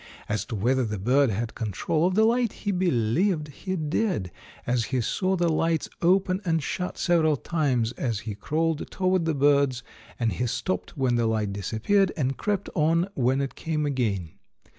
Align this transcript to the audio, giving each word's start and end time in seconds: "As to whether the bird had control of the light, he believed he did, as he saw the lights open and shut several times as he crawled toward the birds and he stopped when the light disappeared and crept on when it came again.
"As 0.27 0.45
to 0.45 0.55
whether 0.55 0.83
the 0.83 0.97
bird 0.97 1.29
had 1.29 1.53
control 1.53 2.07
of 2.07 2.15
the 2.15 2.23
light, 2.23 2.51
he 2.53 2.71
believed 2.71 3.49
he 3.49 3.75
did, 3.75 4.31
as 4.65 4.85
he 4.85 4.99
saw 4.99 5.35
the 5.35 5.47
lights 5.47 5.87
open 6.01 6.41
and 6.43 6.63
shut 6.63 6.97
several 6.97 7.37
times 7.37 7.91
as 7.91 8.21
he 8.21 8.33
crawled 8.33 8.89
toward 8.89 9.25
the 9.25 9.35
birds 9.35 9.83
and 10.19 10.31
he 10.33 10.47
stopped 10.47 10.97
when 10.97 11.17
the 11.17 11.27
light 11.27 11.53
disappeared 11.53 12.11
and 12.17 12.35
crept 12.37 12.67
on 12.73 13.09
when 13.13 13.41
it 13.41 13.53
came 13.53 13.85
again. 13.85 14.31